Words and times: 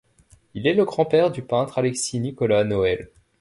Il 0.55 0.65
est 0.65 0.73
le 0.73 0.83
grand-père 0.83 1.29
du 1.29 1.43
peintre 1.43 1.77
Alexis 1.77 2.19
Nicolas 2.19 2.63
Noël. 2.63 3.11